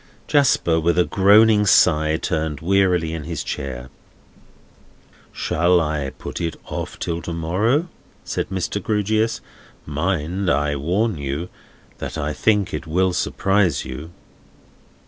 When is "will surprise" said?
12.87-13.85